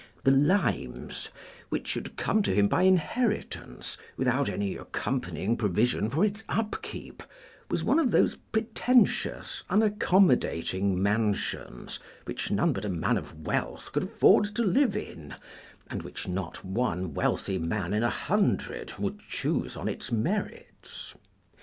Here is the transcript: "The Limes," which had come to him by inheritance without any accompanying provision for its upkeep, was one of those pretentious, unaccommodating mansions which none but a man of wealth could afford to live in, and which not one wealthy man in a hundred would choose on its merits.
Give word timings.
"The 0.23 0.31
Limes," 0.31 1.29
which 1.69 1.93
had 1.93 2.17
come 2.17 2.41
to 2.41 2.55
him 2.55 2.67
by 2.67 2.81
inheritance 2.81 3.99
without 4.17 4.49
any 4.49 4.75
accompanying 4.75 5.55
provision 5.55 6.09
for 6.09 6.25
its 6.25 6.43
upkeep, 6.49 7.21
was 7.69 7.83
one 7.83 7.99
of 7.99 8.09
those 8.09 8.35
pretentious, 8.51 9.63
unaccommodating 9.69 10.99
mansions 10.99 11.99
which 12.25 12.49
none 12.49 12.73
but 12.73 12.83
a 12.83 12.89
man 12.89 13.15
of 13.19 13.45
wealth 13.45 13.91
could 13.93 14.01
afford 14.05 14.45
to 14.55 14.63
live 14.63 14.97
in, 14.97 15.35
and 15.87 16.01
which 16.01 16.27
not 16.27 16.65
one 16.65 17.13
wealthy 17.13 17.59
man 17.59 17.93
in 17.93 18.01
a 18.01 18.09
hundred 18.09 18.97
would 18.97 19.19
choose 19.29 19.77
on 19.77 19.87
its 19.87 20.11
merits. 20.11 21.13